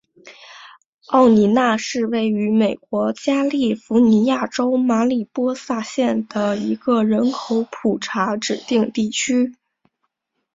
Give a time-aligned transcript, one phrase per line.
[1.11, 9.55] 瓦沃纳是位于美国加利福尼亚州马里波萨县的一个人口普查指定地区。